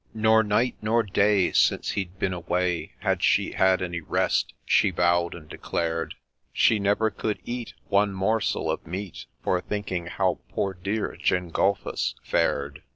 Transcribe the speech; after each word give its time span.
1 0.13 0.21
Nor 0.23 0.41
night 0.41 0.75
nor 0.81 1.03
day 1.03 1.51
since 1.51 1.91
he'd 1.91 2.17
been 2.17 2.33
away, 2.33 2.93
Had 3.01 3.21
she 3.21 3.51
had 3.51 3.83
any 3.83 4.01
rest,' 4.01 4.55
she' 4.65 4.89
vow'd 4.89 5.35
and 5.35 5.47
declar'd.' 5.47 6.15
She' 6.51 6.79
never 6.79 7.11
could 7.11 7.37
eat 7.45 7.75
one 7.87 8.11
morsel 8.11 8.71
of 8.71 8.87
meat, 8.87 9.27
For 9.43 9.61
thinking 9.61 10.07
how" 10.07 10.39
poor 10.49 10.73
dear" 10.73 11.15
Gengulphus 11.23 12.15
fared.' 12.23 12.81